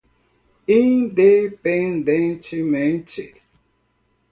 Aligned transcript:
independentemente 0.73 3.27